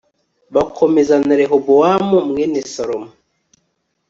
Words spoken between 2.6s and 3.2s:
salomo